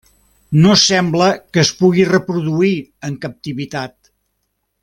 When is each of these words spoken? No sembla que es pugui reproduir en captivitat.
No 0.61 0.71
sembla 0.83 1.27
que 1.51 1.61
es 1.65 1.71
pugui 1.81 2.07
reproduir 2.13 2.75
en 3.11 3.23
captivitat. 3.27 4.15